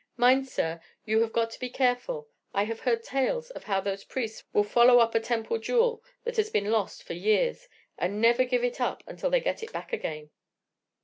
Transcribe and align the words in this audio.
Mind, 0.17 0.47
sir, 0.49 0.81
you 1.05 1.21
have 1.21 1.31
got 1.31 1.51
to 1.51 1.59
be 1.59 1.69
careful. 1.69 2.27
I 2.55 2.63
have 2.63 2.79
heard 2.79 3.03
tales 3.03 3.51
of 3.51 3.65
how 3.65 3.81
those 3.81 4.03
priests 4.03 4.43
will 4.51 4.63
follow 4.63 4.97
up 4.97 5.13
a 5.13 5.19
temple 5.19 5.59
jewel 5.59 6.03
that 6.23 6.37
has 6.37 6.49
been 6.49 6.71
lost 6.71 7.03
for 7.03 7.13
years, 7.13 7.67
and 7.99 8.19
never 8.19 8.43
give 8.43 8.63
it 8.63 8.81
up 8.81 9.03
until 9.05 9.29
they 9.29 9.41
get 9.41 9.61
it 9.61 9.71
back 9.71 9.93
again.' 9.93 10.31